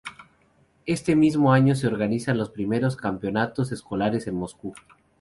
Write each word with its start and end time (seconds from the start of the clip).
Este 0.87 1.15
mismo 1.15 1.53
año 1.53 1.75
se 1.75 1.85
organizan 1.85 2.35
los 2.39 2.49
primeros 2.49 2.95
campeonatos 2.95 3.71
escolares 3.71 4.25
en 4.25 4.33
Moscú. 4.33 4.73